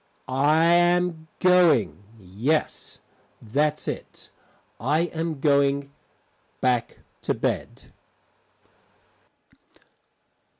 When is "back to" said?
6.59-7.35